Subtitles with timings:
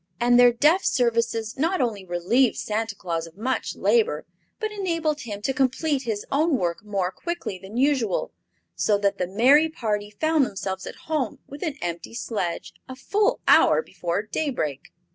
[0.19, 4.25] And their deft services not only relieved Santa Claus of much labor,
[4.59, 8.31] but enabled him to complete his own work more quickly than usual,
[8.73, 13.41] so that the merry party found themselves at home with an empty sledge a full
[13.47, 14.91] hour before daybreak.